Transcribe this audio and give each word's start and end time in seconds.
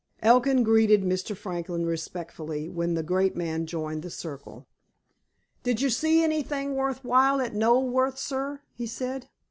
Elkin 0.23 0.63
greeted 0.63 1.03
Mr. 1.03 1.37
Franklin 1.37 1.85
respectfully 1.85 2.67
when 2.67 2.95
the 2.95 3.03
great 3.03 3.35
man 3.35 3.67
joined 3.67 4.01
the 4.01 4.09
circle. 4.09 4.65
"Did 5.61 5.79
you 5.79 5.91
see 5.91 6.23
anything 6.23 6.73
worth 6.75 7.05
while 7.05 7.39
at 7.39 7.53
Knoleworth, 7.53 8.17
sir?" 8.17 8.61
he 8.73 8.87
said. 8.87 9.27